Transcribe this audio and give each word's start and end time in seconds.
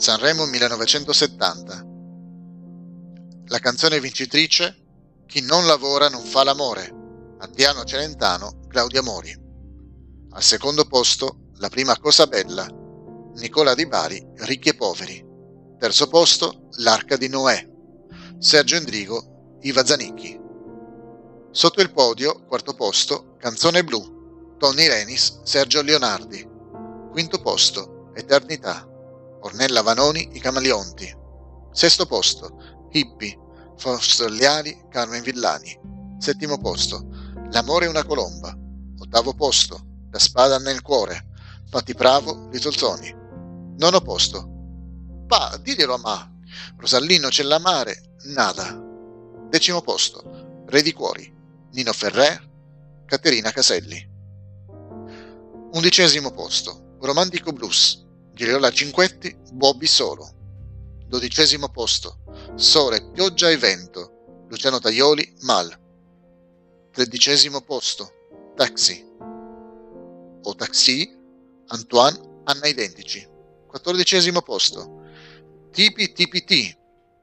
Sanremo 0.00 0.46
1970. 0.46 1.86
La 3.48 3.58
canzone 3.58 4.00
vincitrice 4.00 4.76
Chi 5.26 5.42
non 5.42 5.66
lavora 5.66 6.08
non 6.08 6.24
fa 6.24 6.42
l'amore. 6.42 7.36
Adriano 7.40 7.84
Celentano, 7.84 8.60
Claudia 8.66 9.02
Mori. 9.02 9.38
Al 10.30 10.42
secondo 10.42 10.86
posto, 10.86 11.50
La 11.56 11.68
prima 11.68 11.98
cosa 11.98 12.26
bella. 12.26 12.66
Nicola 13.34 13.74
Di 13.74 13.86
Bari, 13.86 14.26
Ricchi 14.36 14.70
e 14.70 14.74
poveri. 14.74 15.22
Terzo 15.78 16.08
posto, 16.08 16.68
L'arca 16.78 17.18
di 17.18 17.28
Noè. 17.28 17.68
Sergio 18.38 18.76
Endrigo, 18.76 19.58
Iva 19.60 19.84
Zanicchi. 19.84 20.40
Sotto 21.50 21.82
il 21.82 21.92
podio, 21.92 22.46
quarto 22.46 22.72
posto, 22.72 23.36
Canzone 23.36 23.84
blu. 23.84 24.56
Tony 24.56 24.88
Renis, 24.88 25.42
Sergio 25.42 25.82
Leonardi. 25.82 26.48
Quinto 27.10 27.42
posto, 27.42 28.10
Eternità. 28.14 28.89
Ornella 29.40 29.82
Vanoni, 29.82 30.30
I 30.32 30.40
Camaleonti. 30.40 31.16
Sesto 31.72 32.06
posto, 32.06 32.88
Hippie, 32.90 33.38
Fossoliari, 33.76 34.86
Carmen 34.90 35.22
Villani. 35.22 35.78
Settimo 36.18 36.58
posto, 36.58 37.06
L'amore 37.52 37.86
è 37.86 37.88
una 37.88 38.04
colomba. 38.04 38.56
Ottavo 38.98 39.34
posto, 39.34 40.06
La 40.10 40.18
spada 40.18 40.58
nel 40.58 40.82
cuore, 40.82 41.28
Patti 41.70 41.94
Bravo, 41.94 42.48
Little 42.50 43.16
Nono 43.78 44.00
posto, 44.00 45.24
Pa, 45.26 45.58
diglielo 45.62 45.94
a 45.94 45.98
Ma. 45.98 46.30
Rosallino 46.76 47.28
c'è 47.28 47.44
la 47.44 47.58
mare, 47.58 48.16
nada. 48.34 48.78
Decimo 49.48 49.80
posto, 49.80 50.64
Re 50.66 50.82
di 50.82 50.92
cuori, 50.92 51.32
Nino 51.72 51.92
Ferrer, 51.92 52.48
Caterina 53.06 53.50
Caselli. 53.50 54.08
Undicesimo 55.72 56.32
posto, 56.32 56.96
Romantico 57.00 57.52
Blues, 57.52 58.04
Giriola 58.40 58.72
Cinquetti, 58.72 59.36
Bobby 59.52 59.84
Solo. 59.86 60.26
Dodicesimo 61.06 61.68
posto, 61.68 62.20
Sole, 62.54 63.10
Pioggia 63.12 63.50
e 63.50 63.58
Vento, 63.58 64.46
Luciano 64.48 64.78
Taglioli, 64.78 65.36
Mal. 65.40 65.78
Tredicesimo 66.90 67.60
posto, 67.60 68.10
Taxi. 68.56 69.06
O 70.42 70.54
Taxi, 70.54 71.14
Antoine, 71.66 72.18
Anna 72.44 72.66
Identici. 72.66 73.28
Quattordicesimo 73.66 74.40
posto, 74.40 75.02
Tipi 75.70 76.10
TPT, 76.10 76.78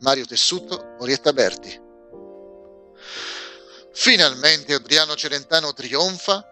Mario 0.00 0.26
Tessuto, 0.26 0.94
Orietta 0.98 1.32
Berti. 1.32 1.80
Finalmente 3.94 4.74
Adriano 4.74 5.16
Celentano 5.16 5.72
trionfa, 5.72 6.44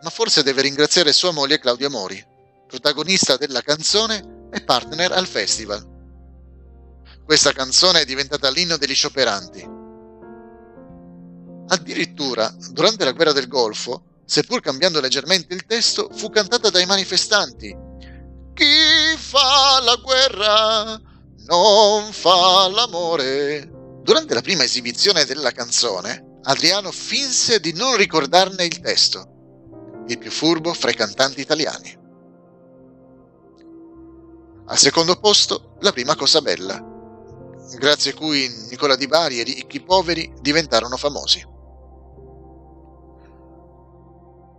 ma 0.00 0.10
forse 0.10 0.44
deve 0.44 0.62
ringraziare 0.62 1.12
sua 1.12 1.32
moglie 1.32 1.58
Claudia 1.58 1.90
Mori 1.90 2.34
protagonista 2.66 3.36
della 3.36 3.62
canzone 3.62 4.48
e 4.50 4.62
partner 4.62 5.12
al 5.12 5.26
festival. 5.26 5.94
Questa 7.24 7.52
canzone 7.52 8.00
è 8.00 8.04
diventata 8.04 8.50
l'inno 8.50 8.76
degli 8.76 8.94
scioperanti. 8.94 9.74
Addirittura, 11.68 12.54
durante 12.70 13.04
la 13.04 13.12
guerra 13.12 13.32
del 13.32 13.48
Golfo, 13.48 14.20
seppur 14.24 14.60
cambiando 14.60 15.00
leggermente 15.00 15.54
il 15.54 15.66
testo, 15.66 16.08
fu 16.12 16.30
cantata 16.30 16.70
dai 16.70 16.86
manifestanti. 16.86 17.76
Chi 18.54 19.16
fa 19.16 19.80
la 19.82 19.96
guerra 19.96 21.00
non 21.46 22.12
fa 22.12 22.68
l'amore. 22.68 23.70
Durante 24.02 24.34
la 24.34 24.40
prima 24.40 24.62
esibizione 24.62 25.24
della 25.24 25.50
canzone, 25.50 26.38
Adriano 26.42 26.92
finse 26.92 27.58
di 27.58 27.72
non 27.72 27.96
ricordarne 27.96 28.64
il 28.64 28.78
testo, 28.78 30.04
il 30.06 30.18
più 30.18 30.30
furbo 30.30 30.72
fra 30.72 30.90
i 30.90 30.94
cantanti 30.94 31.40
italiani. 31.40 32.04
Al 34.76 34.82
secondo 34.82 35.16
posto, 35.16 35.78
la 35.80 35.90
prima 35.90 36.14
cosa 36.16 36.42
bella, 36.42 36.78
grazie 37.78 38.10
a 38.10 38.14
cui 38.14 38.46
Nicola 38.68 38.94
Di 38.94 39.06
Bari 39.06 39.38
e 39.38 39.40
i 39.40 39.54
ricchi 39.54 39.80
poveri 39.80 40.30
diventarono 40.42 40.98
famosi. 40.98 41.42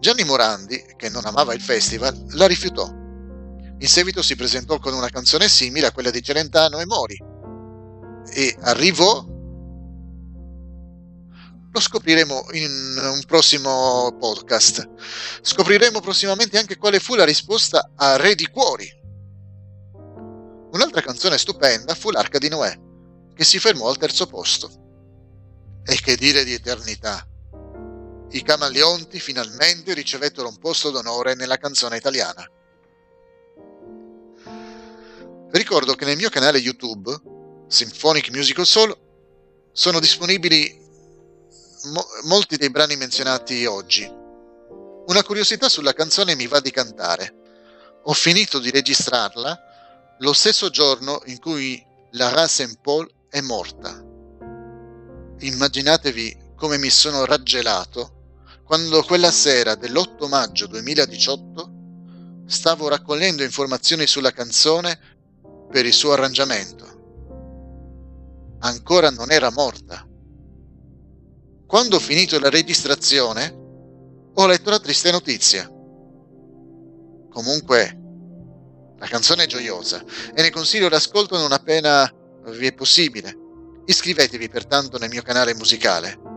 Gianni 0.00 0.24
Morandi, 0.24 0.94
che 0.96 1.10
non 1.10 1.24
amava 1.26 1.54
il 1.54 1.60
festival, 1.60 2.24
la 2.30 2.48
rifiutò. 2.48 2.88
In 2.88 3.86
seguito 3.86 4.20
si 4.20 4.34
presentò 4.34 4.80
con 4.80 4.94
una 4.94 5.10
canzone 5.10 5.48
simile 5.48 5.86
a 5.86 5.92
quella 5.92 6.10
di 6.10 6.24
Celentano 6.24 6.80
e 6.80 6.86
Mori 6.86 7.16
e 8.32 8.56
arrivò 8.62 9.24
lo 11.72 11.80
scopriremo 11.80 12.46
in 12.54 12.96
un 13.14 13.22
prossimo 13.28 14.16
podcast. 14.18 14.88
Scopriremo 15.40 16.00
prossimamente 16.00 16.58
anche 16.58 16.78
quale 16.78 16.98
fu 16.98 17.14
la 17.14 17.24
risposta 17.24 17.92
a 17.94 18.16
Re 18.16 18.34
di 18.34 18.48
Cuori, 18.48 18.98
Un'altra 20.72 21.00
canzone 21.00 21.36
stupenda 21.36 21.94
fu 21.94 22.10
L'Arca 22.10 22.38
di 22.38 22.48
Noè, 22.48 22.78
che 23.34 23.44
si 23.44 23.58
fermò 23.58 23.88
al 23.88 23.96
terzo 23.96 24.26
posto. 24.26 24.70
E 25.84 25.96
che 26.00 26.16
dire 26.16 26.44
di 26.44 26.52
eternità? 26.52 27.26
I 28.30 28.42
Camaleonti 28.42 29.18
finalmente 29.18 29.92
ricevettero 29.94 30.46
un 30.46 30.58
posto 30.58 30.90
d'onore 30.90 31.34
nella 31.34 31.56
canzone 31.56 31.96
italiana. 31.96 32.48
Ricordo 35.50 35.94
che 35.94 36.04
nel 36.04 36.16
mio 36.16 36.28
canale 36.28 36.58
YouTube, 36.58 37.20
Symphonic 37.66 38.30
Musical 38.30 38.66
Soul, 38.66 38.96
sono 39.72 39.98
disponibili 39.98 40.78
mo- 41.92 42.06
molti 42.24 42.56
dei 42.56 42.70
brani 42.70 42.94
menzionati 42.94 43.66
oggi. 43.66 44.08
Una 45.06 45.24
curiosità 45.24 45.68
sulla 45.68 45.92
canzone 45.92 46.36
mi 46.36 46.46
va 46.46 46.60
di 46.60 46.70
cantare. 46.70 47.34
Ho 48.04 48.12
finito 48.12 48.60
di 48.60 48.70
registrarla 48.70 49.69
lo 50.20 50.32
stesso 50.34 50.68
giorno 50.68 51.20
in 51.26 51.38
cui 51.38 51.82
Lara 52.12 52.46
St. 52.46 52.78
Paul 52.82 53.08
è 53.28 53.40
morta. 53.40 54.04
Immaginatevi 55.38 56.52
come 56.56 56.76
mi 56.76 56.90
sono 56.90 57.24
raggelato 57.24 58.18
quando 58.64 59.02
quella 59.02 59.30
sera 59.30 59.74
dell'8 59.76 60.28
maggio 60.28 60.66
2018 60.66 61.78
stavo 62.46 62.88
raccogliendo 62.88 63.42
informazioni 63.42 64.06
sulla 64.06 64.32
canzone 64.32 64.98
per 65.70 65.86
il 65.86 65.92
suo 65.94 66.12
arrangiamento. 66.12 66.98
Ancora 68.58 69.08
non 69.10 69.30
era 69.30 69.50
morta. 69.50 70.06
Quando 71.66 71.96
ho 71.96 72.00
finito 72.00 72.38
la 72.38 72.50
registrazione, 72.50 73.56
ho 74.34 74.46
letto 74.46 74.68
la 74.68 74.80
triste 74.80 75.10
notizia. 75.10 75.64
Comunque, 77.30 77.99
la 79.00 79.06
canzone 79.06 79.44
è 79.44 79.46
gioiosa 79.46 80.04
e 80.34 80.42
ne 80.42 80.50
consiglio 80.50 80.88
l'ascolto 80.88 81.38
non 81.38 81.52
appena 81.52 82.08
vi 82.48 82.66
è 82.66 82.74
possibile. 82.74 83.34
Iscrivetevi 83.86 84.48
pertanto 84.48 84.98
nel 84.98 85.08
mio 85.08 85.22
canale 85.22 85.54
musicale 85.54 86.29